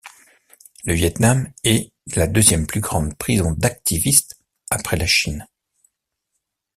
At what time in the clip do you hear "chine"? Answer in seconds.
5.05-5.47